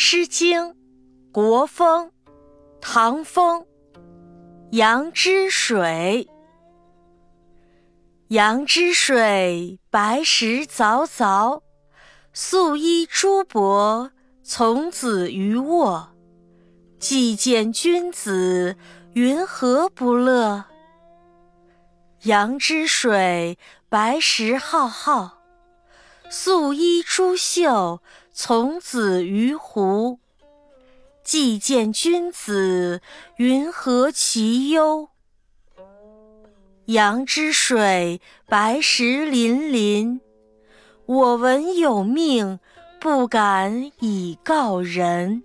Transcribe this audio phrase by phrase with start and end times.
[0.00, 0.62] 诗经·
[1.32, 2.06] 国风·
[2.80, 3.66] 唐风。
[4.70, 6.28] 杨之水，
[8.28, 11.62] 杨之水，白石凿凿，
[12.32, 14.12] 素衣朱帛，
[14.44, 16.10] 从子于沃。
[17.00, 18.76] 既见君子，
[19.14, 20.64] 云何不乐？
[22.22, 23.58] 杨之水，
[23.88, 25.40] 白石浩浩，
[26.30, 28.00] 素衣朱袖，
[28.40, 30.20] 从子于湖。
[31.24, 33.02] 既见君子，
[33.36, 35.08] 云何其忧？
[36.84, 40.20] 阳之水，白石粼粼。
[41.06, 42.60] 我闻有命，
[43.00, 45.42] 不敢以告人。